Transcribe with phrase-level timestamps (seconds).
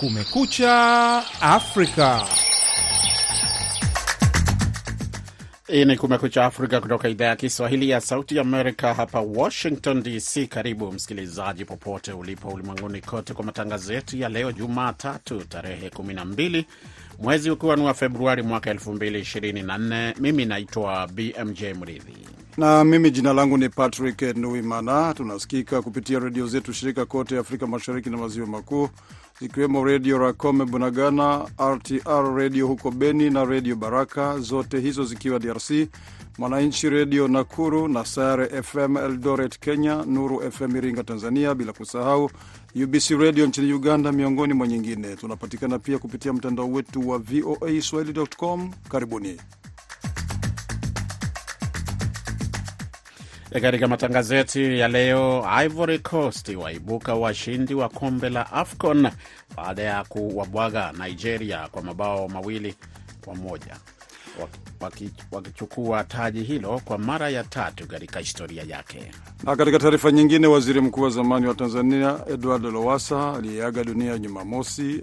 [0.00, 2.26] Kumekucha Afrika.
[5.68, 10.46] Hii ni Kumekucha Afrika kutoka idhaa ya Kiswahili ya Sauti Amerika, hapa Washington DC.
[10.48, 16.64] Karibu msikilizaji, popote ulipo ulimwenguni kote, kwa matangazo yetu ya leo Jumatatu tarehe 12
[17.18, 20.14] mwezi ukiwa ni wa Februari mwaka 2024.
[20.20, 22.16] Mimi naitwa BMJ Mridhi
[22.56, 25.14] na mimi jina langu ni Patrick Nuimana.
[25.14, 28.88] Tunasikika kupitia redio zetu shirika kote Afrika Mashariki na Maziwa Makuu,
[29.40, 35.70] zikiwemo Redio Racome Bunagana, RTR redio huko Beni na Redio Baraka, zote hizo zikiwa DRC,
[36.38, 42.30] Mwananchi Redio Nakuru na Sayare FM Eldoret Kenya, Nuru FM Iringa Tanzania, bila kusahau
[42.84, 45.16] UBC redio nchini Uganda, miongoni mwa nyingine.
[45.16, 48.70] Tunapatikana pia kupitia mtandao wetu wa VOA swahili.com.
[48.88, 49.36] Karibuni.
[53.62, 59.10] Katika matangazo yetu ya leo, Ivory Coast waibuka washindi wa kombe la AFCON
[59.56, 62.74] baada ya kuwabwaga Nigeria kwa mabao mawili
[63.24, 63.76] kwa moja
[65.32, 69.10] wakichukua taji hilo kwa mara ya tatu katika historia yake.
[69.44, 75.00] Na katika taarifa nyingine, waziri mkuu wa zamani wa Tanzania Edward Lowassa aliyeaga dunia Jumamosi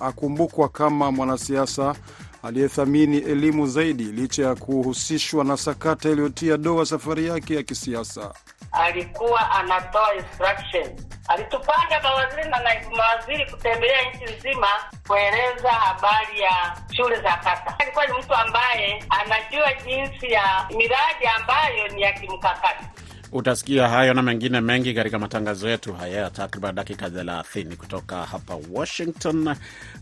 [0.00, 1.94] akumbukwa kama mwanasiasa
[2.42, 8.34] aliyethamini elimu zaidi licha ya kuhusishwa na sakata iliyotia doa safari yake ya kisiasa.
[8.72, 10.96] Alikuwa anatoa instruction,
[11.28, 14.68] alitupanga mawaziri na naibu mawaziri kutembelea nchi nzima
[15.06, 17.78] kueleza habari ya shule za kata.
[17.78, 22.84] Alikuwa ni mtu ambaye anajua jinsi ya miradi ambayo ni ya kimkakati.
[23.32, 28.58] Utasikia hayo na mengine mengi katika matangazo yetu haya ya takriban dakika 30 kutoka hapa
[28.72, 29.54] Washington.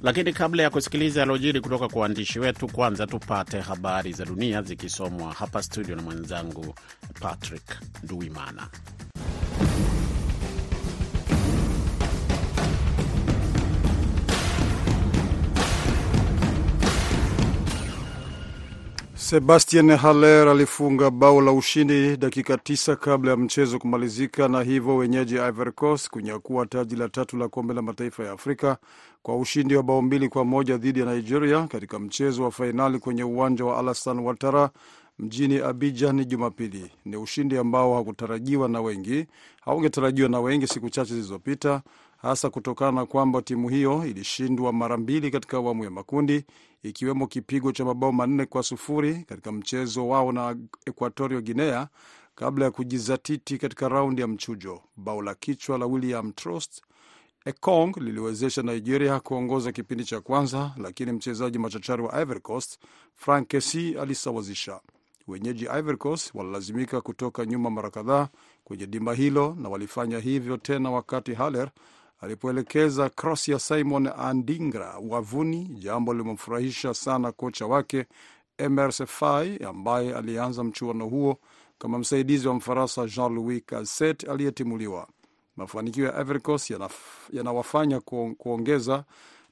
[0.03, 5.33] Lakini kabla ya kusikiliza yalojiri kutoka kwa waandishi wetu, kwanza tupate habari za dunia zikisomwa
[5.33, 6.75] hapa studio na mwenzangu
[7.21, 8.69] Patrick Nduimana.
[19.31, 25.35] Sebastien Haller alifunga bao la ushindi dakika tisa kabla ya mchezo kumalizika, na hivyo wenyeji
[25.35, 28.77] Ivory Coast kunyakua taji la tatu la kombe la mataifa ya Afrika
[29.23, 33.25] kwa ushindi wa bao mbili kwa moja dhidi ya Nigeria katika mchezo wa fainali kwenye
[33.25, 34.71] uwanja wa Alassane Ouattara
[35.19, 36.91] mjini Abidjan Jumapili.
[37.05, 39.27] Ni ushindi ambao hakutarajiwa na wengi,
[39.65, 41.83] haungetarajiwa na wengi siku chache zilizopita,
[42.17, 46.45] hasa kutokana na kwamba timu hiyo ilishindwa mara mbili katika awamu ya makundi,
[46.89, 51.89] ikiwemo kipigo cha mabao manne kwa sufuri katika mchezo wao na Equatorio Guinea
[52.35, 54.81] kabla ya kujizatiti katika raundi ya mchujo.
[54.97, 56.83] Bao la kichwa la William Trost
[57.45, 62.79] Ekong liliwezesha Nigeria kuongoza kipindi cha kwanza, lakini mchezaji machachari wa Ivory Coast
[63.15, 64.81] Frank Kessy alisawazisha.
[65.29, 68.29] Wenyeji Ivory Coast walilazimika kutoka nyuma mara kadhaa
[68.65, 71.71] kwenye dimba hilo na walifanya hivyo tena wakati Haller
[72.21, 78.07] alipoelekeza cross ya Simon Andingra wavuni, jambo limemfurahisha sana kocha wake
[78.59, 81.39] Emerse Faé ambaye alianza mchuano huo
[81.79, 85.09] kama msaidizi wa Mfaransa Jean Louis Casset aliyetimuliwa.
[85.57, 86.73] Mafanikio ya Ivory Coast
[87.33, 88.01] yanawafanya
[88.39, 89.05] kuongeza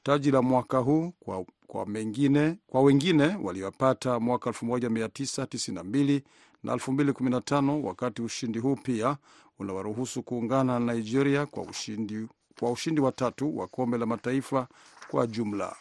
[0.03, 6.21] taji la mwaka huu kwa, kwa, mengine, kwa wengine waliopata mwaka 1992
[6.63, 9.17] na 2015, wakati ushindi huu pia
[9.59, 12.27] unawaruhusu kuungana na Nigeria kwa ushindi,
[12.61, 14.67] kwa ushindi wa tatu wa kombe la mataifa
[15.11, 15.77] kwa jumla.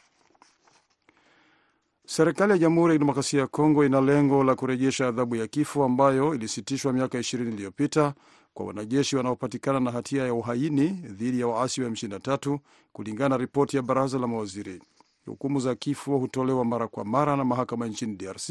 [2.06, 6.35] Serikali ya Jamhuri ya Kidemokrasia ya Kongo ina lengo la kurejesha adhabu ya kifo ambayo
[6.35, 8.13] ilisitishwa miaka 20 iliyopita
[8.53, 12.59] kwa wanajeshi wanaopatikana na hatia ya uhaini dhidi ya waasi wa M23
[12.94, 14.81] kulingana na ripoti ya baraza la mawaziri.
[15.25, 18.50] Hukumu za kifo hutolewa mara kwa mara na mahakama nchini DRC,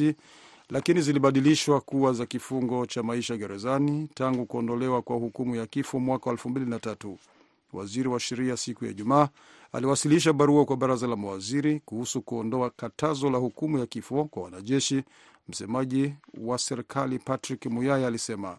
[0.71, 6.31] lakini zilibadilishwa kuwa za kifungo cha maisha gerezani tangu kuondolewa kwa hukumu ya kifo mwaka
[6.31, 7.15] wa 2003.
[7.73, 9.29] Waziri wa sheria siku ya Ijumaa
[9.73, 15.03] aliwasilisha barua kwa baraza la mawaziri kuhusu kuondoa katazo la hukumu ya kifo kwa wanajeshi.
[15.49, 18.59] Msemaji wa serikali Patrick Muyaya alisema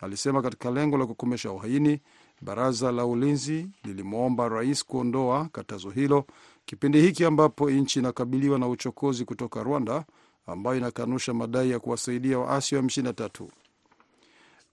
[0.00, 2.00] alisema katika lengo la kukomesha uhaini,
[2.40, 6.24] baraza la ulinzi lilimwomba rais kuondoa katazo hilo
[6.66, 10.04] kipindi hiki ambapo nchi inakabiliwa na uchokozi kutoka Rwanda
[10.46, 13.46] ambayo inakanusha madai ya kuwasaidia waasi wa M23.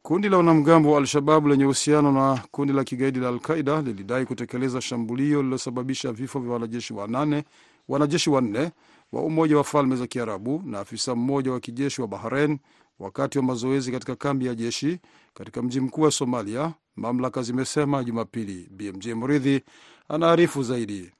[0.01, 4.81] Kundi la wanamgambo wa Al-Shababu lenye uhusiano na kundi la kigaidi la Al-Qaida lilidai kutekeleza
[4.81, 7.43] shambulio lililosababisha vifo vya wanajeshi wanane
[7.87, 8.71] wanajeshi wanne
[9.11, 12.59] wa Umoja wa Falme za Kiarabu na afisa mmoja wa kijeshi wa Bahrain
[12.99, 14.99] wakati wa mazoezi katika kambi ya jeshi
[15.33, 18.69] katika mji mkuu wa Somalia, mamlaka zimesema Jumapili.
[18.71, 19.61] BMJ Mridhi
[20.09, 21.11] anaarifu zaidi.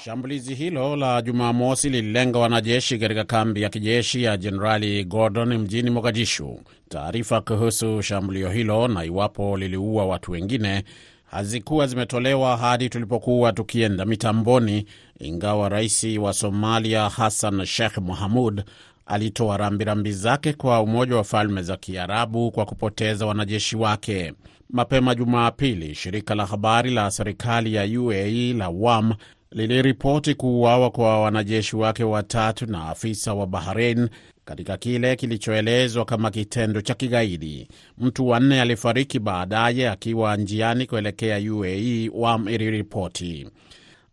[0.00, 6.60] Shambulizi hilo la Jumamosi lililenga wanajeshi katika kambi ya kijeshi ya Jenerali Gordon mjini Mogadishu.
[6.88, 10.84] Taarifa kuhusu shambulio hilo na iwapo liliua watu wengine
[11.24, 14.86] hazikuwa zimetolewa hadi tulipokuwa tukienda mitamboni,
[15.20, 18.64] ingawa rais wa Somalia Hassan Sheikh Mohamud
[19.06, 24.32] alitoa rambirambi zake kwa Umoja wa Falme za Kiarabu kwa kupoteza wanajeshi wake.
[24.70, 29.14] Mapema Jumapili, shirika la habari la serikali ya UAE la WAM
[29.54, 34.08] liliripoti kuuawa kwa wanajeshi wake watatu na afisa wa Bahrain
[34.44, 37.68] katika kile kilichoelezwa kama kitendo cha kigaidi.
[37.98, 43.48] Mtu wanne alifariki baadaye akiwa njiani kuelekea UAE, WAM iliripoti.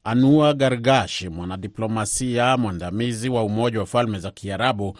[0.03, 4.97] Anua Gargashi, mwanadiplomasia mwandamizi wa Umoja wa Falme za Kiarabu,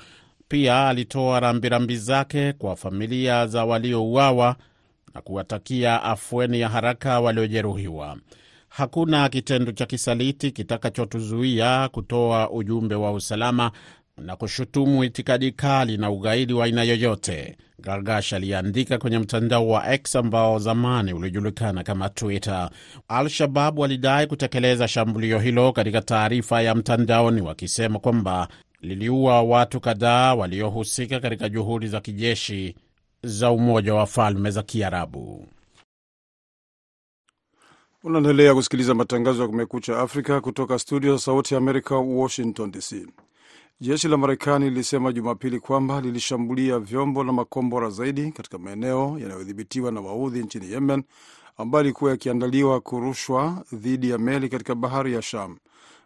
[0.47, 4.56] pia alitoa rambirambi zake kwa familia za waliouawa
[5.15, 8.18] na kuwatakia afueni ya haraka waliojeruhiwa.
[8.69, 13.71] Hakuna kitendo cha kisaliti kitakachotuzuia kutoa ujumbe wa usalama
[14.18, 20.16] na kushutumu itikadi kali na ugaidi wa aina yoyote, Gargash aliandika kwenye mtandao wa X
[20.16, 22.69] ambao zamani ulijulikana kama Twitter.
[23.07, 28.48] Al-Shabab walidai kutekeleza shambulio hilo katika taarifa ya mtandaoni, wakisema kwamba
[28.81, 32.75] liliua watu kadhaa waliohusika katika juhudi za kijeshi
[33.24, 35.48] za Umoja wa Falme za Kiarabu.
[38.04, 43.07] Unaendelea kusikiliza matangazo ya Kumekucha Afrika kutoka studio za Sauti ya Amerika, Washington DC.
[43.81, 50.01] Jeshi la Marekani lilisema Jumapili kwamba lilishambulia vyombo na makombora zaidi katika maeneo yanayodhibitiwa na
[50.01, 51.04] Waudhi nchini Yemen,
[51.57, 55.57] ambayo ilikuwa yakiandaliwa kurushwa dhidi ya meli katika bahari ya Sham.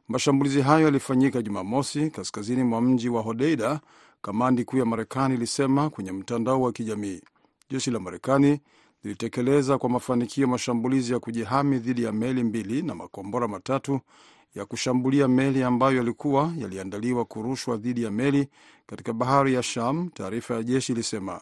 [0.07, 3.79] Mashambulizi hayo yalifanyika Jumamosi kaskazini mwa mji wa Hodeida,
[4.21, 7.21] kamandi kuu ya Marekani ilisema kwenye mtandao wa kijamii.
[7.69, 8.59] Jeshi la Marekani
[9.03, 13.99] lilitekeleza kwa mafanikio mashambulizi ya kujihami dhidi ya meli mbili na makombora matatu
[14.55, 18.47] ya kushambulia meli ambayo yalikuwa yaliandaliwa kurushwa dhidi ya meli
[18.85, 21.41] katika bahari ya Sham, taarifa ya jeshi ilisema.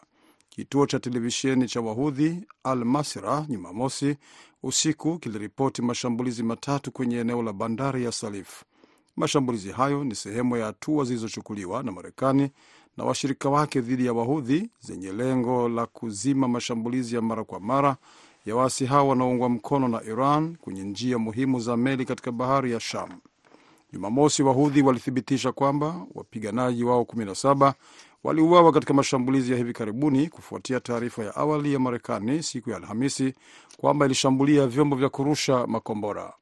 [0.50, 4.16] Kituo cha televisheni cha Wahudhi Al Masira Jumamosi
[4.64, 8.64] usiku kiliripoti mashambulizi matatu kwenye eneo la bandari ya Salif.
[9.16, 12.50] Mashambulizi hayo ni sehemu ya hatua zilizochukuliwa na Marekani
[13.02, 17.96] na washirika wake dhidi ya Wahudhi zenye lengo la kuzima mashambulizi ya mara kwa mara
[18.46, 22.80] ya waasi hao wanaoungwa mkono na Iran kwenye njia muhimu za meli katika bahari ya
[22.80, 23.10] Sham.
[23.94, 27.74] Jumamosi, Wahudhi walithibitisha kwamba wapiganaji wao 17
[28.24, 33.34] waliuawa katika mashambulizi ya hivi karibuni kufuatia taarifa ya awali ya Marekani siku ya Alhamisi
[33.78, 36.34] kwamba ilishambulia vyombo vya kurusha makombora.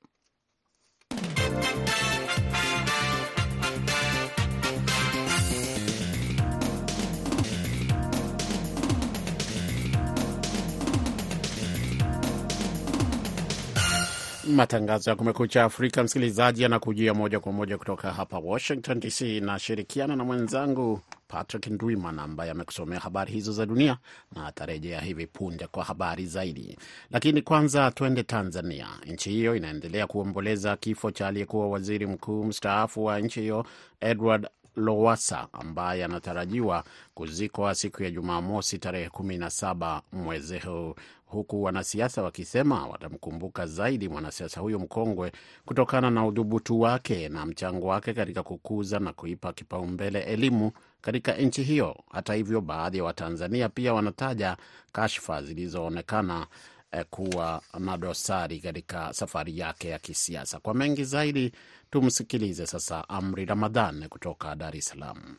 [14.56, 19.22] Matangazo ya Kumekucha Afrika, msikilizaji, yanakujia moja kwa moja kutoka hapa Washington DC.
[19.42, 23.98] Nashirikiana na mwenzangu Patrick Ndwiman ambaye amekusomea habari hizo za dunia
[24.36, 26.78] na atarejea hivi punde kwa habari zaidi.
[27.12, 28.88] Lakini kwanza twende Tanzania.
[29.06, 33.66] Nchi hiyo inaendelea kuomboleza kifo cha aliyekuwa waziri mkuu mstaafu wa nchi hiyo
[34.02, 40.96] Edward Lowasa ambaye anatarajiwa kuzikwa siku ya Jumamosi tarehe 17 mwezi huu,
[41.30, 45.32] huku wanasiasa wakisema watamkumbuka zaidi mwanasiasa huyo mkongwe
[45.66, 50.72] kutokana na udhubutu wake na mchango wake katika kukuza na kuipa kipaumbele elimu
[51.02, 51.96] katika nchi hiyo.
[52.12, 54.58] Hata hivyo, baadhi ya Watanzania pia wanataja
[54.92, 56.48] kashfa zilizoonekana
[56.92, 60.60] eh, kuwa na dosari katika safari yake ya kisiasa.
[60.60, 61.52] Kwa mengi zaidi,
[61.92, 65.36] tumsikilize sasa Amri Ramadhan kutoka Dar es Salaam.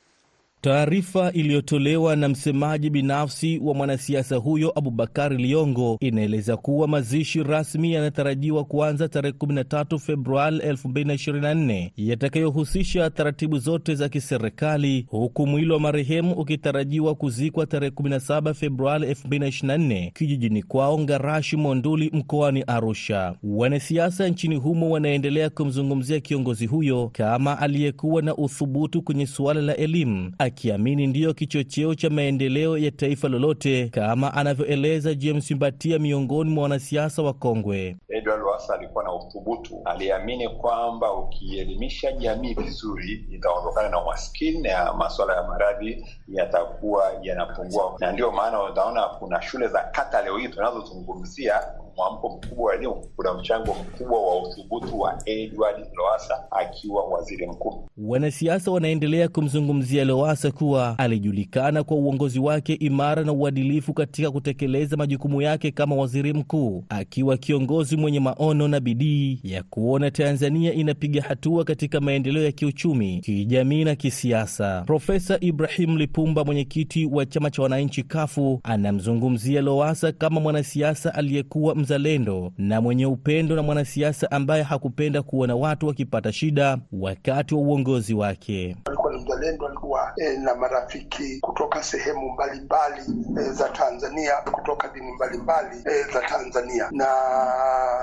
[0.63, 8.65] Taarifa iliyotolewa na msemaji binafsi wa mwanasiasa huyo Abubakari Liongo inaeleza kuwa mazishi rasmi yanatarajiwa
[8.65, 17.15] kuanza tarehe 13 Februari 2024 yatakayohusisha taratibu zote za kiserikali, huku mwili wa marehemu ukitarajiwa
[17.15, 23.35] kuzikwa tarehe 17 Februari 2024 kijijini kwao Ngarashi Monduli mkoani Arusha.
[23.43, 30.33] Wanasiasa nchini humo wanaendelea kumzungumzia kiongozi huyo kama aliyekuwa na uthubutu kwenye suala la elimu
[30.51, 37.23] akiamini ndiyo kichocheo cha maendeleo ya taifa lolote, kama anavyoeleza James Mbatia, miongoni mwa wanasiasa
[37.23, 37.97] wa kongwe.
[38.09, 45.35] Edward Lowassa alikuwa na uthubutu, aliamini kwamba ukielimisha jamii vizuri itaondokana na umaskini na masuala
[45.37, 51.61] ya maradhi yatakuwa yanapungua, na ndiyo maana utaona kuna shule za kata leo hii tunazozungumzia
[52.01, 52.95] mwamko mkubwa wa elimu.
[53.17, 57.85] Kuna mchango mkubwa wa uthubutu wa Edward Lowassa akiwa waziri mkuu.
[57.99, 65.43] Wanasiasa wanaendelea kumzungumzia Lowassa kuwa alijulikana kwa uongozi wake imara na uadilifu katika kutekeleza majukumu
[65.43, 71.65] yake kama waziri mkuu, akiwa kiongozi mwenye maono na bidii ya kuona Tanzania inapiga hatua
[71.65, 74.83] katika maendeleo ya kiuchumi, kijamii na kisiasa.
[74.87, 82.53] Profesa Ibrahim Lipumba, mwenyekiti wa chama cha wananchi kafu, anamzungumzia Lowassa kama mwanasiasa aliyekuwa mzalendo
[82.59, 88.77] na mwenye upendo na mwanasiasa ambaye hakupenda kuona watu wakipata shida wakati wa uongozi wake.
[88.85, 93.03] Alikuwa ni mzalendo, alikuwa e, na marafiki kutoka sehemu mbalimbali
[93.41, 97.07] e, za Tanzania, kutoka dini mbalimbali e, za Tanzania, na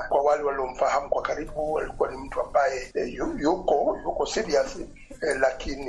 [0.10, 4.80] kwa wale waliomfahamu kwa karibu, alikuwa ni mtu ambaye e, yuko yuko serious
[5.22, 5.86] e, lakini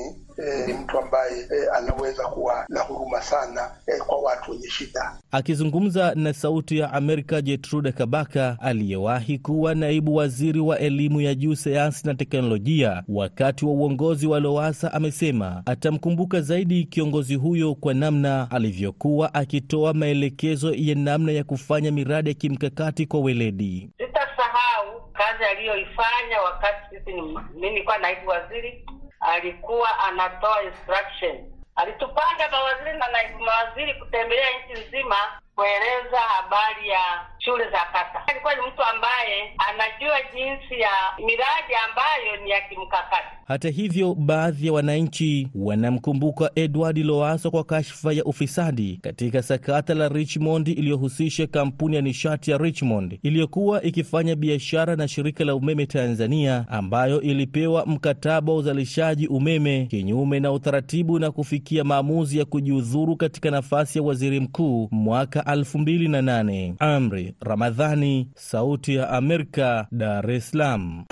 [0.67, 5.19] ni e, mtu ambaye eh, anaweza kuwa na huruma sana eh, kwa watu wenye shida.
[5.31, 11.55] Akizungumza na Sauti ya Amerika, Jetrude Kabaka aliyewahi kuwa naibu waziri wa elimu ya juu,
[11.55, 18.51] sayansi na teknolojia wakati wa uongozi wa Lowasa, amesema atamkumbuka zaidi kiongozi huyo kwa namna
[18.51, 23.91] alivyokuwa akitoa maelekezo ya namna ya kufanya miradi ya kimkakati kwa weledi.
[23.99, 28.85] Sitasahau kazi aliyoifanya wakati sisi, mimi nilikuwa naibu waziri
[29.21, 31.53] alikuwa anatoa instruction.
[31.77, 35.17] Alitupanga mawaziri na naibu mawaziri kutembelea nchi nzima
[35.59, 37.01] kueleza habari ya
[37.39, 38.27] shule za kata.
[38.27, 43.39] Alikuwa ni mtu ambaye anajua jinsi ya miradi ambayo ni ya kimkakati.
[43.49, 50.09] Hata hivyo, baadhi ya wananchi wanamkumbuka Edward Lowassa kwa kashfa ya ufisadi katika sakata la
[50.09, 56.65] Richmond iliyohusisha kampuni ya nishati ya Richmond iliyokuwa ikifanya biashara na shirika la umeme Tanzania,
[56.69, 63.51] ambayo ilipewa mkataba wa uzalishaji umeme kinyume na utaratibu na kufikia maamuzi ya kujiudhuru katika
[63.51, 66.75] nafasi ya waziri mkuu mwaka 2008.
[66.79, 71.05] Amri Ramadhani, Sauti ya Amerika, Dar es Salaam.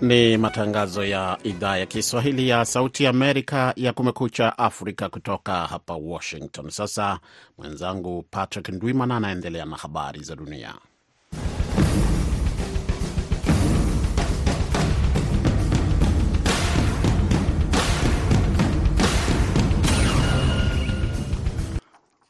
[0.00, 6.70] Ni matangazo ya idhaa ya Kiswahili ya Sauti Amerika ya Kumekucha Afrika kutoka hapa Washington.
[6.70, 7.18] Sasa
[7.58, 10.74] mwenzangu Patrick Ndwimana anaendelea na habari za dunia.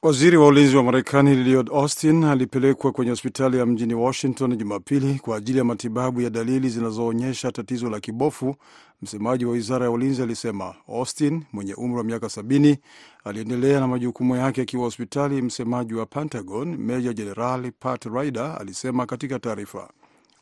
[0.03, 5.37] Waziri wa ulinzi wa Marekani Lloyd Austin alipelekwa kwenye hospitali ya mjini Washington Jumapili kwa
[5.37, 8.57] ajili ya matibabu ya dalili zinazoonyesha tatizo la kibofu.
[9.03, 12.79] Msemaji wa wizara ya ulinzi alisema Austin mwenye umri wa miaka sabini
[13.25, 15.43] aliendelea na majukumu yake akiwa hospitali.
[15.43, 19.91] Msemaji wa Pentagon meja jenerali Pat Ryder alisema katika taarifa.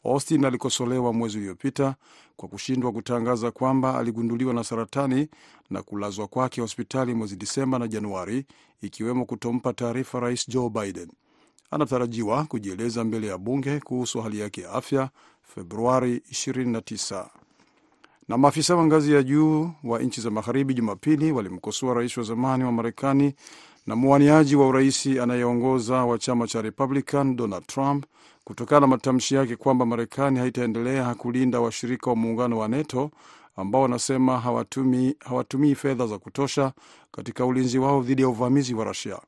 [0.07, 1.95] Austin alikosolewa mwezi uliopita
[2.37, 5.29] kwa kushindwa kutangaza kwamba aligunduliwa na saratani
[5.71, 8.47] na kulazwa kwake hospitali mwezi Disemba na Januari,
[8.83, 11.09] ikiwemo kutompa taarifa Rais Joe Biden.
[11.71, 15.11] Anatarajiwa kujieleza mbele ya bunge kuhusu hali yake ya afya
[15.43, 17.27] Februari 29.
[18.29, 22.65] Na maafisa wa ngazi ya juu wa nchi za magharibi Jumapili walimkosoa rais wa zamani
[22.65, 23.35] wa Marekani
[23.87, 28.05] na mwaniaji wa urais anayeongoza wa chama cha Republican Donald Trump
[28.47, 33.11] kutokana na matamshi yake kwamba Marekani haitaendelea kulinda washirika wa muungano wa NATO
[33.57, 36.73] ambao wanasema hawatumii hawatumi fedha za kutosha
[37.13, 39.19] katika ulinzi wao dhidi ya uvamizi wa Rusia.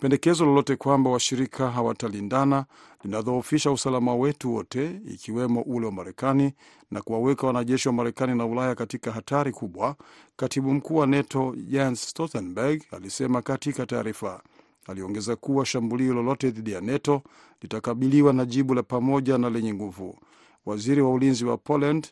[0.00, 2.64] Pendekezo lolote kwamba washirika hawatalindana
[3.04, 6.52] linadhoofisha usalama wetu wote, ikiwemo ule wa Marekani
[6.90, 9.96] na kuwaweka wanajeshi wa Marekani na Ulaya katika hatari kubwa,
[10.36, 14.42] katibu mkuu wa NATO Jens Stoltenberg alisema katika taarifa.
[14.86, 17.22] Aliongeza kuwa shambulio lolote dhidi ya NATO
[17.62, 20.18] litakabiliwa na jibu la pamoja na lenye nguvu.
[20.66, 22.06] Waziri wa ulinzi wa Poland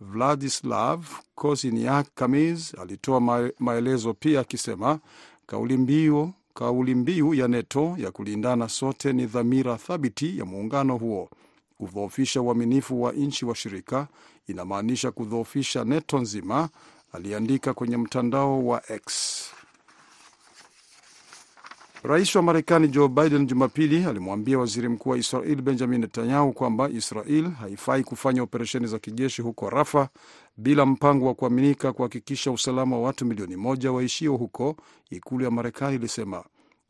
[0.00, 4.98] Vladislav Kosiniak Kamiz alitoa maelezo pia akisema
[5.46, 11.30] kauli mbiu kauli mbiu ya NATO ya kulindana sote ni dhamira thabiti ya muungano huo.
[11.78, 14.08] Kudhoofisha uaminifu wa nchi washirika
[14.46, 16.68] inamaanisha kudhoofisha NATO nzima,
[17.12, 19.12] aliandika kwenye mtandao wa X.
[22.04, 27.50] Rais wa Marekani Joe Biden Jumapili alimwambia waziri mkuu wa Israel Benjamin Netanyahu kwamba Israel
[27.50, 30.08] haifai kufanya operesheni za kijeshi huko Rafa
[30.56, 34.76] bila mpango wa kuaminika kuhakikisha usalama wa watu milioni moja waishio huko,
[35.10, 36.44] ikulu ya Marekani ilisema.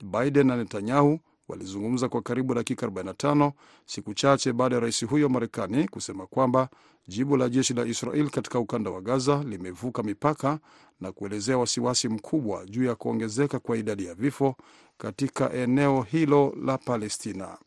[0.05, 3.53] Biden na Netanyahu walizungumza kwa karibu dakika 45
[3.87, 6.69] siku chache baada ya rais huyo Marekani kusema kwamba
[7.09, 10.59] jibu la jeshi la Israel katika ukanda wa Gaza limevuka mipaka
[11.01, 14.57] na kuelezea wasiwasi mkubwa juu ya kuongezeka kwa idadi ya vifo
[15.03, 17.59] katika eneo hilo la Palestina.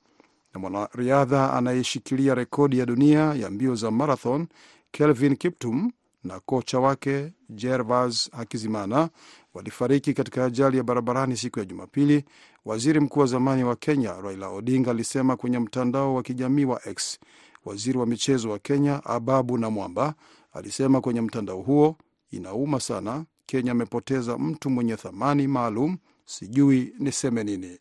[0.53, 4.47] Na mwanariadha anayeshikilia rekodi ya dunia ya mbio za marathon
[4.91, 5.91] Kelvin Kiptum
[6.23, 9.09] na kocha wake Gervas Hakizimana
[9.53, 12.25] walifariki katika ajali ya barabarani siku ya Jumapili.
[12.65, 17.19] Waziri mkuu wa zamani wa Kenya Raila Odinga alisema kwenye mtandao wa kijamii wa X.
[17.65, 20.13] Waziri wa michezo wa Kenya Ababu Namwamba
[20.53, 21.95] alisema kwenye mtandao huo,
[22.31, 27.77] inauma sana, Kenya amepoteza mtu mwenye thamani maalum sijui niseme nini.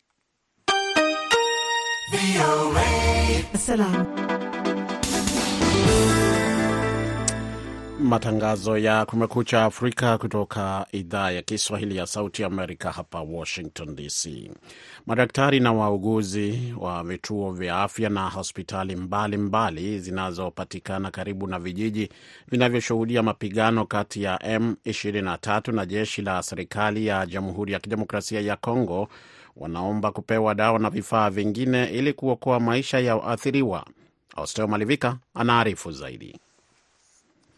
[7.99, 14.51] Matangazo ya Kumekucha Afrika kutoka idhaa ya Kiswahili ya Sauti Amerika hapa Washington DC.
[15.05, 22.09] Madaktari na wauguzi wa vituo vya afya na hospitali mbalimbali zinazopatikana karibu na vijiji
[22.47, 29.07] vinavyoshuhudia mapigano kati ya M23 na jeshi la serikali ya Jamhuri ya Kidemokrasia ya Kongo
[29.55, 33.85] wanaomba kupewa dawa na vifaa vingine ili kuokoa maisha ya waathiriwa.
[34.35, 36.39] Austeo Malivika anaarifu zaidi.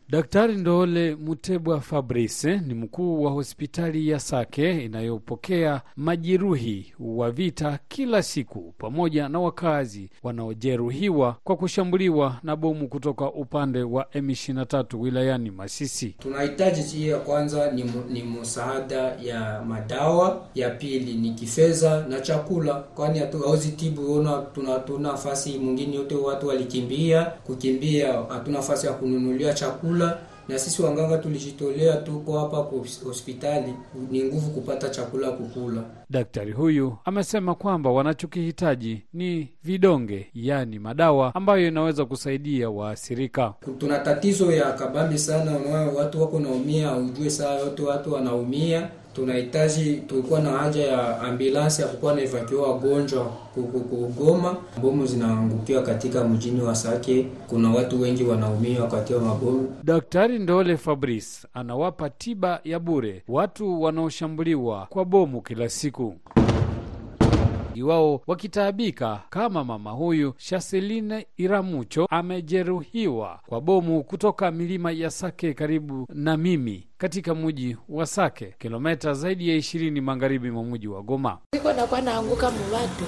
[0.10, 8.24] Daktari Ndole Mutebwa Fabrice ni mkuu wa hospitali ya Sake inayopokea majeruhi wa vita kila
[8.24, 16.16] siku pamoja na wakazi wanaojeruhiwa kwa kushambuliwa na bomu kutoka upande wa M23 wilayani Masisi.
[16.20, 22.74] Tunahitaji hii ya kwanza ni, ni msaada ya madawa, ya pili ni kifedha na chakula,
[22.74, 29.54] kwani hatuwezi tibu ona, tuna nafasi mwingine yote watu walikimbia kukimbia, hatuna nafasi ya kununulia
[29.54, 29.97] chakula
[30.48, 33.74] na sisi wanganga tulijitolea, tuko hapa kwa hospitali,
[34.12, 35.84] ni nguvu kupata chakula kukula.
[36.10, 43.54] Daktari huyu amesema kwamba wanachokihitaji ni vidonge, yaani madawa ambayo inaweza kusaidia waathirika.
[43.78, 49.96] Tuna tatizo ya kabambi sana, unaona watu wako naumia, ujue saa yote watu wanaumia tunahitaji
[49.96, 53.26] tulikuwa na haja ya ambulansi ya kukuwa na evakiwa wagonjwa
[53.90, 54.58] kugoma.
[54.82, 59.76] Bomu zinaangukiwa katika mjini wa Sake, kuna watu wengi wanaumia wakati wa mabomu.
[59.84, 66.16] Daktari Ndole Fabrice anawapa tiba ya bure watu wanaoshambuliwa kwa bomu kila siku
[67.84, 76.08] wao wakitaabika kama mama huyu Shaseline Iramucho amejeruhiwa kwa bomu kutoka milima ya Sake karibu
[76.14, 81.38] na mimi katika mji wa Sake, kilometa zaidi ya ishirini magharibi mwa mji wa Goma.
[81.54, 83.04] Ziko nakuwa naanguka muvatu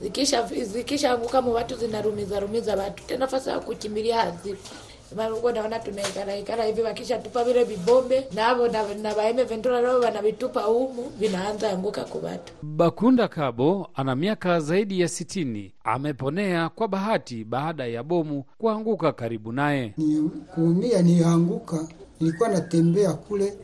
[0.00, 3.04] zikisha zikishaanguka muvatu zinarumiza rumiza watu.
[3.06, 4.68] Tena nafasi ya kukimbilia hazipo
[5.16, 9.80] Maruko naona tunaikara ikara hivi wakisha tupa vile vibombe na hapo na, na baime ventura
[9.80, 12.38] leo wanavitupa humu vinaanza anguka kwa.
[12.62, 19.52] Bakunda Kabo ana miaka zaidi ya sitini, ameponea kwa bahati baada ya bomu kuanguka karibu
[19.52, 19.94] naye.
[19.98, 21.88] Ni kuumia nianguka,
[22.20, 23.54] nilikuwa natembea kule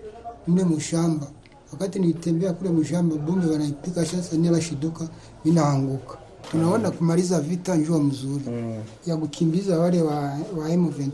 [0.48, 1.26] mle mushamba,
[1.72, 5.08] wakati nitembea kule mushamba, bombe wanaipika sasa, nilashiduka
[5.44, 6.18] vinaanguka
[6.50, 8.82] tunaona kumaliza vita njua mzuri mm.
[9.06, 10.14] ya kukimbiza wale wa,
[10.56, 11.10] wa M23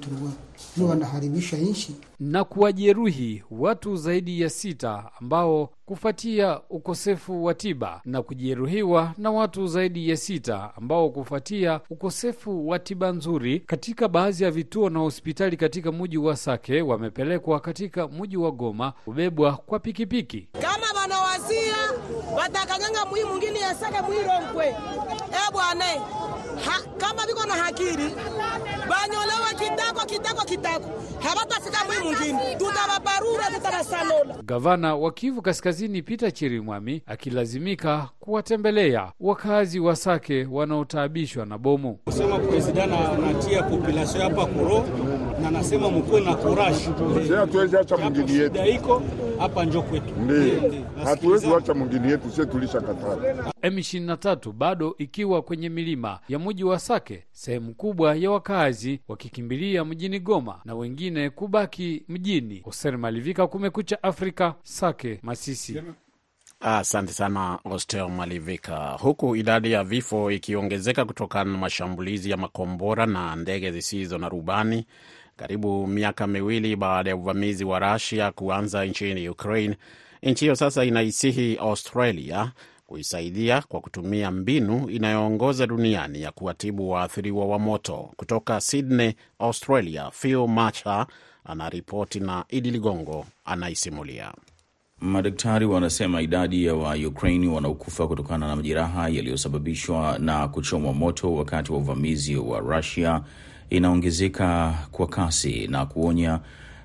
[0.79, 8.23] ndio wanaharibisha nchi na kuwajeruhi watu zaidi ya sita ambao kufuatia ukosefu wa tiba na
[8.23, 14.51] kujeruhiwa na watu zaidi ya sita ambao kufuatia ukosefu wa tiba nzuri katika baadhi ya
[14.51, 20.49] vituo na hospitali katika mji wa Sake wamepelekwa katika mji wa Goma kubebwa kwa pikipiki.
[20.61, 21.75] Kama wanawazia
[22.37, 24.67] watakanyanga mwi mwingine ya Sake mwirongwe
[25.33, 25.85] e bwana
[26.65, 28.05] ha, kama viko na hakiri
[28.89, 30.91] banyolewa kitako kitako kitako
[31.21, 34.35] havatafika mwi mwingine, tutavabarura tutavasalola.
[34.45, 41.95] Gavana wa Kivu Kaskazini Peter Chirimwami akilazimika kuwatembelea wakazi wa Sake wanaotaabishwa na bomu.
[42.05, 44.85] Kusema president anatia populasio hapa kuro
[45.43, 46.91] na nasema mkuwe na kurashi,
[47.37, 49.03] hatuwezi acha mwingine yetu iko
[49.39, 50.73] hapa njo kwetu, ndio
[51.05, 53.17] hatuwezi acha mwingine yetu, sie tulisha katara.
[53.63, 60.21] M23 bado ikiwa kwenye milima ya mji wa Sake, sehemu kubwa ya wakazi wakikimbilia mjini
[60.21, 62.61] Goma na wengine kubaki mjini.
[62.65, 65.83] Hoser Malivika, Kumekucha Afrika, Sake, Masisi.
[66.61, 68.97] Asante sana Oster Malivika.
[69.01, 74.87] Huku idadi ya vifo ikiongezeka kutokana na mashambulizi ya makombora na ndege zisizo na rubani
[75.39, 79.77] karibu miaka miwili baada ya uvamizi wa Rusia kuanza nchini Ukraine,
[80.23, 82.53] nchi hiyo sasa inaisihi Australia
[82.87, 88.11] kuisaidia kwa kutumia mbinu inayoongoza duniani ya kuwatibu waathiriwa wa moto.
[88.17, 91.07] Kutoka Sydney, Australia, Phil Macha
[91.45, 94.33] anaripoti na Idi Ligongo anaisimulia.
[95.01, 101.79] Madaktari wanasema idadi ya Waukraini wanaokufa kutokana na majeraha yaliyosababishwa na kuchomwa moto wakati wa
[101.79, 103.21] uvamizi wa Rusia
[103.71, 106.41] inaongezeka kwa kasi na kuonya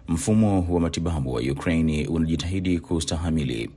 [0.07, 3.69] mfumo wa matibabu wa Ukraini unajitahidi kustahamili.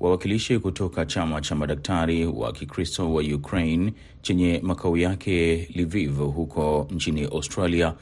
[0.00, 7.24] Wawakilishi kutoka chama cha madaktari wa Kikristo wa Ukraine chenye makao yake Lviv huko nchini
[7.24, 7.94] Australia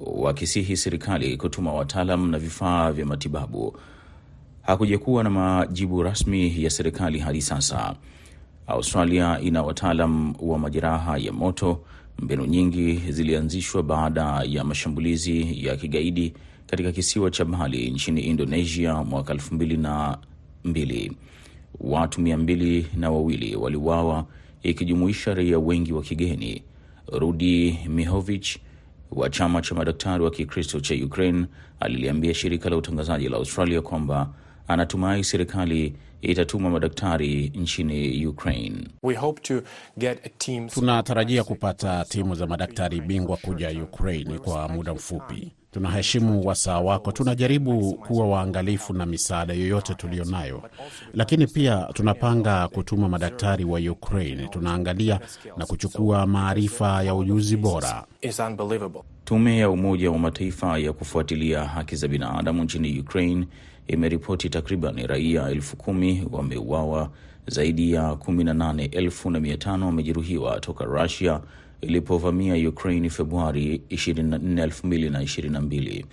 [0.00, 3.76] wakisihi serikali kutuma wataalam na vifaa vya matibabu.
[4.62, 7.94] Hakuja kuwa na majibu rasmi ya serikali hadi sasa.
[8.66, 11.80] Australia ina wataalam wa majeraha ya moto.
[12.18, 16.34] Mbinu nyingi zilianzishwa baada ya mashambulizi ya kigaidi
[16.66, 20.18] katika kisiwa cha Bali nchini Indonesia mwaka elfu mbili na
[20.64, 21.12] mbili.
[21.80, 24.26] Watu mia mbili na wawili waliuawa
[24.62, 26.62] ikijumuisha raia wengi wa kigeni.
[27.12, 28.56] Rudi Mihovich
[29.10, 31.46] wa chama cha madaktari wa Kikristo cha Ukraine
[31.80, 34.30] aliliambia shirika la utangazaji la Australia kwamba
[34.68, 38.76] anatumai serikali itatuma madaktari nchini Ukraine.
[39.02, 39.62] We hope to
[39.98, 40.68] get a team...
[40.68, 45.52] Tunatarajia kupata timu za madaktari bingwa kuja Ukraine kwa muda mfupi.
[45.70, 50.62] Tunaheshimu wasaa wako, tunajaribu kuwa waangalifu na misaada yoyote tuliyo nayo,
[51.14, 54.48] lakini pia tunapanga kutuma madaktari wa Ukraine.
[54.48, 55.20] Tunaangalia
[55.56, 58.04] na kuchukua maarifa ya ujuzi bora.
[59.24, 63.46] Tume ya Umoja wa Mataifa ya kufuatilia haki za binadamu nchini Ukraine
[63.88, 67.10] imeripoti takriban raia elfu kumi wameuawa,
[67.46, 71.40] zaidi ya 18,500 wamejeruhiwa toka Rusia
[71.80, 76.04] ilipovamia Ukraine Februari 24, 2022.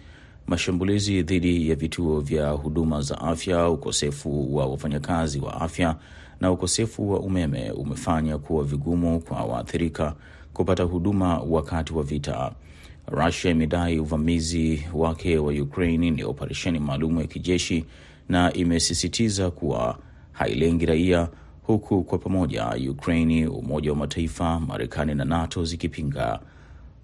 [0.47, 5.95] Mashambulizi dhidi ya vituo vya huduma za afya, ukosefu wa wafanyakazi wa afya
[6.41, 10.15] na ukosefu wa umeme umefanya kuwa vigumu kwa waathirika
[10.53, 12.51] kupata huduma wakati wa vita.
[13.07, 17.85] Rusia imedai uvamizi wake wa Ukraine ni operesheni maalum ya kijeshi
[18.29, 19.97] na imesisitiza kuwa
[20.31, 21.27] hailengi raia,
[21.63, 26.39] huku kwa pamoja Ukraini, Umoja wa Mataifa, Marekani na NATO zikipinga.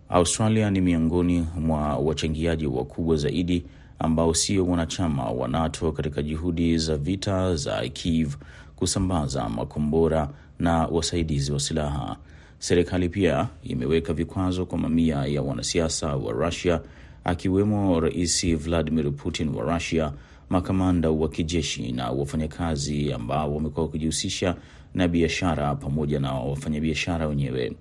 [0.09, 3.63] Australia ni miongoni mwa wachangiaji wakubwa zaidi
[3.99, 8.35] ambao sio wanachama wa NATO katika juhudi za vita za Kiev
[8.75, 12.17] kusambaza makombora na wasaidizi wa silaha.
[12.61, 16.81] Serikali pia imeweka vikwazo kwa mamia ya wanasiasa wa Rusia
[17.23, 20.13] akiwemo Rais Vladimir Putin wa Rusia,
[20.49, 24.55] makamanda wa kijeshi na wafanyakazi ambao wamekuwa wakijihusisha
[24.93, 27.73] na biashara pamoja na wafanyabiashara wenyewe.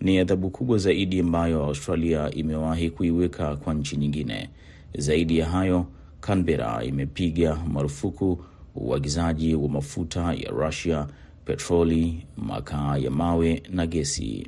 [0.00, 4.50] Ni adhabu kubwa zaidi ambayo Australia imewahi kuiweka kwa nchi nyingine.
[4.98, 5.86] Zaidi ya hayo,
[6.20, 11.06] Canberra imepiga marufuku uagizaji wa mafuta ya Rusia,
[11.48, 14.46] petroli, makaa ya mawe na gesi.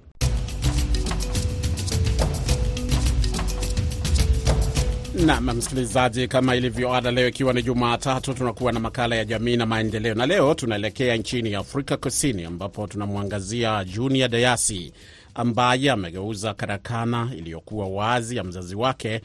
[5.26, 9.66] Nam msikilizaji, kama ilivyo ada, leo ikiwa ni Jumatatu, tunakuwa na makala ya jamii na
[9.66, 14.92] maendeleo, na leo tunaelekea nchini Afrika Kusini ambapo tunamwangazia Junior Dayasi
[15.34, 19.20] ambaye amegeuza karakana iliyokuwa wazi ya mzazi wake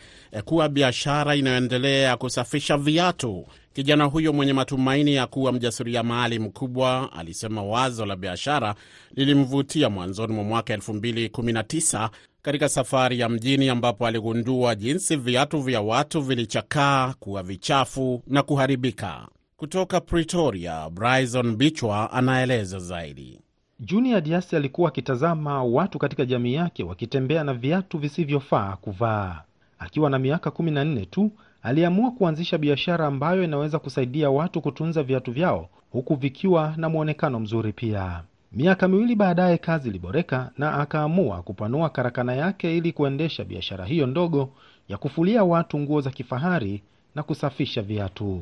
[0.46, 3.46] kuwa biashara inayoendelea kusafisha viatu.
[3.76, 8.76] Kijana huyo mwenye matumaini ya kuwa mjasiriamali mkubwa alisema wazo la biashara
[9.16, 12.10] lilimvutia mwanzoni mwa mwaka 2019
[12.42, 19.28] katika safari ya mjini ambapo aligundua jinsi viatu vya watu vilichakaa, kuwa vichafu na kuharibika.
[19.58, 23.40] Kutoka Pretoria, Bryson Bichwa anaeleza zaidi.
[23.80, 29.42] Junior Diasi alikuwa akitazama watu katika jamii yake wakitembea na viatu visivyofaa kuvaa.
[29.80, 31.32] Akiwa na miaka 14 tu
[31.66, 37.74] aliamua kuanzisha biashara ambayo inaweza kusaidia watu kutunza viatu vyao huku vikiwa na mwonekano mzuri
[37.74, 38.22] pia.
[38.52, 44.50] Miaka miwili baadaye kazi iliboreka na akaamua kupanua karakana yake ili kuendesha biashara hiyo ndogo
[44.90, 46.84] ya kufulia watu nguo za kifahari
[47.16, 48.42] na kusafisha viatu.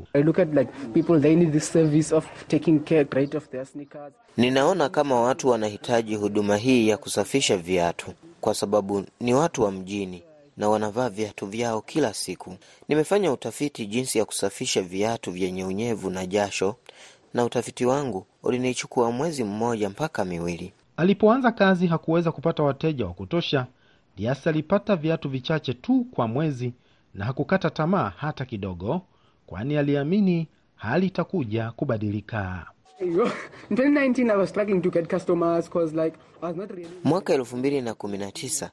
[4.38, 10.23] Ninaona kama watu wanahitaji huduma hii ya kusafisha viatu kwa sababu ni watu wa mjini
[10.57, 12.55] na wanavaa viatu vyao kila siku.
[12.87, 16.75] Nimefanya utafiti jinsi ya kusafisha viatu vyenye unyevu na jasho,
[17.33, 20.73] na utafiti wangu ulinichukua mwezi mmoja mpaka miwili.
[20.97, 23.67] Alipoanza kazi hakuweza kupata wateja wa kutosha.
[24.17, 26.73] Diasi alipata viatu vichache tu kwa mwezi
[27.13, 29.01] na hakukata tamaa hata kidogo,
[29.45, 32.65] kwani aliamini hali itakuja kubadilika.
[37.03, 38.71] Mwaka elfu mbili na kumi na tisa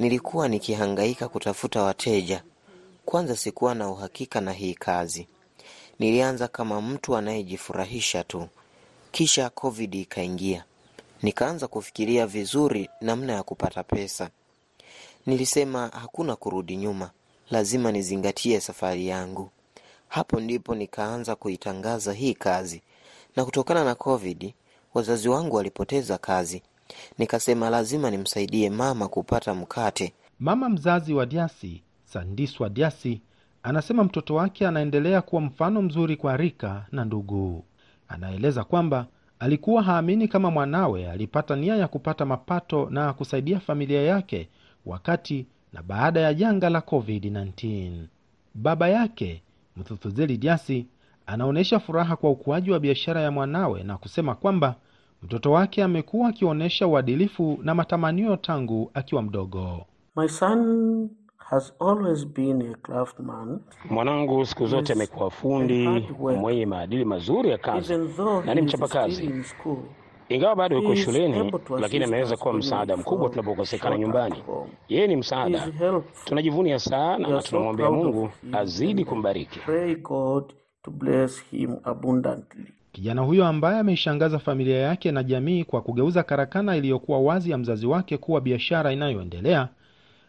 [0.00, 2.42] nilikuwa nikihangaika kutafuta wateja.
[3.04, 5.26] Kwanza sikuwa na uhakika na hii kazi,
[5.98, 8.48] nilianza kama mtu anayejifurahisha tu,
[9.12, 10.64] kisha COVID ikaingia,
[11.22, 14.30] nikaanza kufikiria vizuri namna ya kupata pesa.
[15.26, 17.10] Nilisema hakuna kurudi nyuma,
[17.50, 19.50] lazima nizingatie safari yangu.
[20.08, 22.82] Hapo ndipo nikaanza kuitangaza hii kazi,
[23.36, 24.52] na kutokana na COVID
[24.94, 26.62] wazazi wangu walipoteza kazi,
[27.18, 30.12] nikasema lazima nimsaidie mama kupata mkate.
[30.40, 33.20] Mama mzazi wa Diasi, Sandiswa Diasi,
[33.62, 37.64] anasema mtoto wake anaendelea kuwa mfano mzuri kwa rika na ndugu.
[38.08, 39.06] Anaeleza kwamba
[39.38, 44.48] alikuwa haamini kama mwanawe alipata nia ya kupata mapato na kusaidia familia yake
[44.86, 47.90] wakati na baada ya janga la COVID-19.
[48.54, 49.42] Baba yake
[49.76, 50.86] Mthuthuzeli Diasi
[51.26, 54.74] anaonyesha furaha kwa ukuaji wa biashara ya mwanawe na kusema kwamba
[55.22, 59.86] mtoto wake amekuwa akionyesha uadilifu na matamanio tangu akiwa mdogo.
[60.16, 63.60] My son has always been a craftsman.
[63.90, 65.88] Mwanangu siku zote amekuwa fundi
[66.40, 67.94] mwenye maadili mazuri ya kazi
[68.46, 69.32] na ni mchapakazi.
[70.28, 74.42] Ingawa bado yuko shuleni, lakini ameweza kuwa msaada mkubwa tunapokosekana nyumbani.
[74.88, 75.68] Yeye ni msaada,
[76.24, 79.60] tunajivunia sana na proud Mungu azidi kumbariki.
[82.92, 87.86] Kijana huyo ambaye ameishangaza familia yake na jamii kwa kugeuza karakana iliyokuwa wazi ya mzazi
[87.86, 89.68] wake kuwa biashara inayoendelea,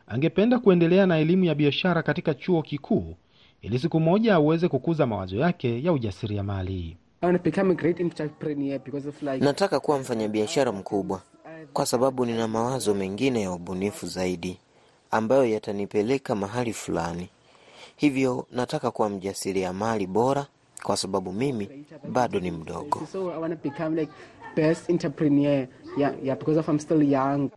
[0.07, 3.15] angependa kuendelea na elimu ya biashara katika chuo kikuu
[3.61, 6.97] ili siku moja aweze kukuza mawazo yake ya ujasiriamali.
[9.39, 11.21] Nataka kuwa mfanyabiashara mkubwa
[11.73, 14.57] kwa sababu nina mawazo mengine ya ubunifu zaidi
[15.11, 17.29] ambayo yatanipeleka mahali fulani.
[17.95, 20.45] Hivyo nataka kuwa mjasiriamali bora
[20.83, 21.69] kwa sababu mimi
[22.11, 23.07] bado ni mdogo.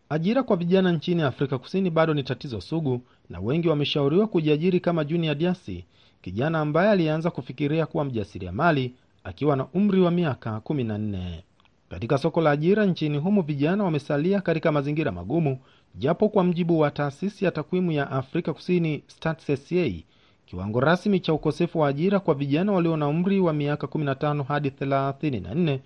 [0.09, 5.03] Ajira kwa vijana nchini Afrika Kusini bado ni tatizo sugu, na wengi wameshauriwa kujiajiri kama
[5.03, 5.85] Junior Diasi,
[6.21, 11.43] kijana ambaye alianza kufikiria kuwa mjasiriamali akiwa na umri wa miaka kumi na nne.
[11.89, 15.57] Katika soko la ajira nchini humo, vijana wamesalia katika mazingira magumu,
[15.95, 19.91] japo kwa mjibu wa taasisi ya takwimu ya Afrika Kusini StatsSA,
[20.45, 24.69] kiwango rasmi cha ukosefu wa ajira kwa vijana walio na umri wa miaka 15 hadi
[24.69, 25.79] 34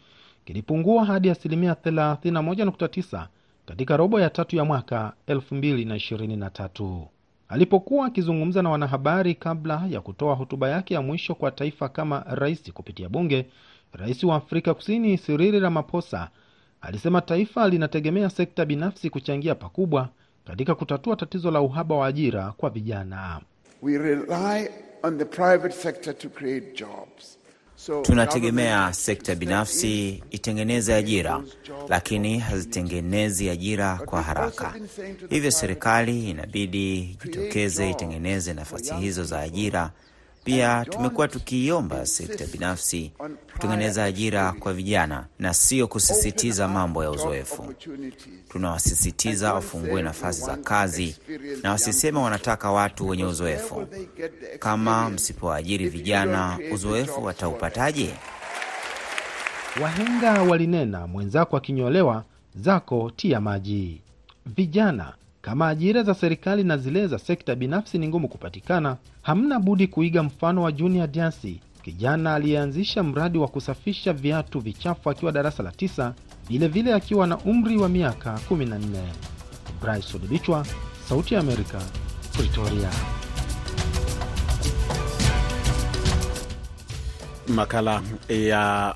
[0.45, 3.27] kilipungua hadi asilimia 31.9
[3.65, 7.05] katika robo ya tatu ya mwaka 2023.
[7.49, 12.73] Alipokuwa akizungumza na wanahabari kabla ya kutoa hotuba yake ya mwisho kwa taifa kama rais
[12.73, 13.45] kupitia bunge,
[13.93, 16.29] rais wa Afrika Kusini Cyril Ramaphosa
[16.81, 20.09] alisema taifa linategemea sekta binafsi kuchangia pakubwa
[20.45, 23.41] katika kutatua tatizo la uhaba wa ajira kwa vijana.
[23.81, 24.69] We rely
[25.03, 27.37] on the private sector to create jobs.
[27.75, 31.43] So Tunategemea sekta binafsi itengeneze ajira,
[31.89, 34.73] lakini hazitengenezi ajira kwa haraka.
[35.29, 39.91] Hivyo serikali inabidi jitokeze itengeneze nafasi hizo za ajira.
[40.49, 43.11] Pia tumekuwa tukiiomba sekta binafsi
[43.53, 47.73] kutengeneza ajira kwa vijana na sio kusisitiza mambo ya uzoefu.
[48.49, 51.15] Tunawasisitiza wafungue nafasi za kazi
[51.63, 53.87] na wasiseme wanataka watu wenye uzoefu.
[54.59, 58.13] Kama msipoajiri vijana, uzoefu wataupataje?
[59.81, 62.23] Wahenga walinena mwenzako akinyolewa
[62.55, 64.01] zako tia maji.
[64.45, 65.13] Vijana,
[65.49, 70.23] kama ajira za serikali na zile za sekta binafsi ni ngumu kupatikana, hamna budi kuiga
[70.23, 76.13] mfano wa Junior Diasi, kijana aliyeanzisha mradi wa kusafisha viatu vichafu akiwa darasa la tisa,
[76.49, 78.77] vilevile akiwa na umri wa miaka 14.
[79.81, 80.65] Bryce Odibichwa,
[81.09, 81.81] Sauti ya Amerika,
[82.33, 82.89] Pretoria.
[87.47, 88.95] Makala ya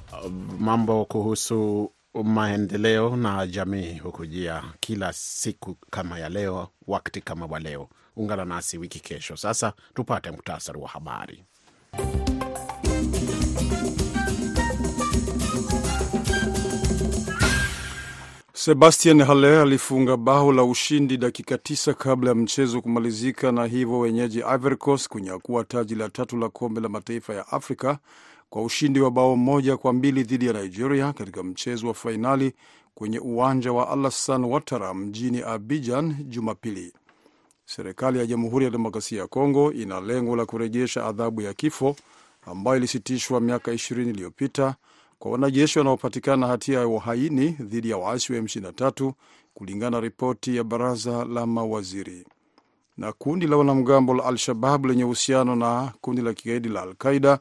[0.60, 1.92] mambo kuhusu
[2.24, 7.90] maendeleo na jamii hukujia kila siku kama ya leo, wakati kama wa leo.
[8.16, 9.36] Ungana nasi wiki kesho.
[9.38, 11.44] Sasa tupate muhtasari wa habari.
[18.54, 24.40] Sebastian Haller alifunga bao la ushindi dakika tisa kabla ya mchezo kumalizika na hivyo wenyeji
[24.40, 27.98] Ivory Coast kunyakua taji la tatu la kombe la mataifa ya Afrika
[28.54, 32.54] kwa ushindi wa bao moja kwa mbili dhidi ya Nigeria katika mchezo wa fainali
[32.96, 36.94] kwenye uwanja wa Alassane Ouattara mjini Abidjan Jumapili.
[37.66, 41.96] Serikali ya Jamhuri ya Demokrasia ya Kongo ina lengo la kurejesha adhabu ya kifo
[42.46, 44.76] ambayo ilisitishwa miaka 20 iliyopita
[45.20, 49.14] kwa wanajeshi wanaopatikana hatia ya uhaini dhidi ya waasi wa M23
[49.54, 52.26] kulingana na ripoti ya baraza la mawaziri.
[52.98, 57.40] Na kundi la wanamgambo la Al-Shabab lenye uhusiano na kundi la kigaidi la Al-Qaida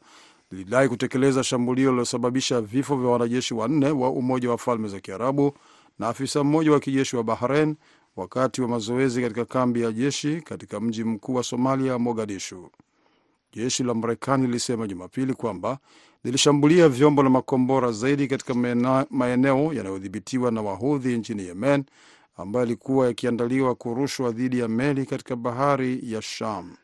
[0.52, 5.52] lilidai kutekeleza shambulio lililosababisha vifo vya wanajeshi wanne wa Umoja wa Falme za Kiarabu
[5.98, 7.76] na afisa mmoja wa kijeshi wa Bahrain
[8.16, 12.70] wakati wa mazoezi katika kambi ya jeshi katika mji mkuu wa Somalia, Mogadishu.
[13.52, 15.78] Jeshi la Marekani lilisema Jumapili kwamba
[16.24, 18.54] lilishambulia vyombo na makombora zaidi katika
[19.10, 21.84] maeneo yanayodhibitiwa na Wahudhi nchini Yemen,
[22.36, 26.76] ambayo yalikuwa yakiandaliwa kurushwa dhidi ya meli katika bahari ya Sham.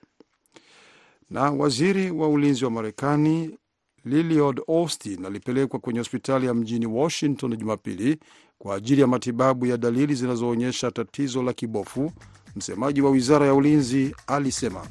[1.30, 3.58] Na waziri wa ulinzi wa Marekani
[4.04, 8.16] Lloyd Austin alipelekwa kwenye hospitali ya mjini Washington Jumapili
[8.58, 12.12] kwa ajili ya matibabu ya dalili zinazoonyesha tatizo la kibofu.
[12.56, 14.86] Msemaji wa wizara ya ulinzi alisema.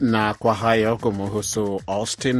[0.00, 2.36] Na kwa hayo kumuhusu Austin,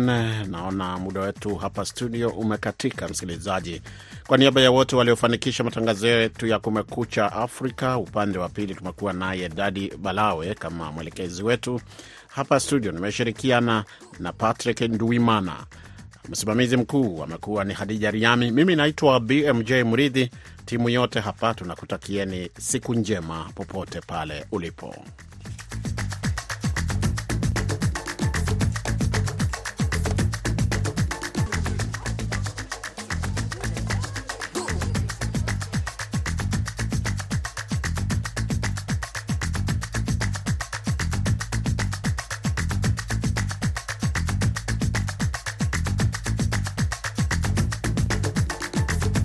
[0.51, 3.09] naona muda wetu hapa studio umekatika.
[3.09, 3.83] Msikilizaji,
[4.27, 9.49] kwa niaba ya wote waliofanikisha matangazo yetu ya Kumekucha Afrika, upande wa pili tumekuwa naye
[9.49, 11.81] Dadi Balawe kama mwelekezi wetu
[12.37, 12.93] hapa studio.
[12.93, 13.85] Nimeshirikiana
[14.21, 15.67] na Patrick Nduimana.
[16.29, 20.31] msimamizi mkuu amekuwa ni Hadija Riami, mimi naitwa BMJ Mridhi.
[20.65, 24.95] Timu yote hapa tunakutakieni siku njema popote pale ulipo.